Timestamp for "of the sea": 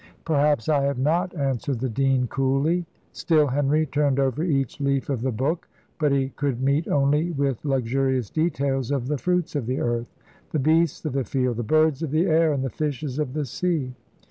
13.19-13.93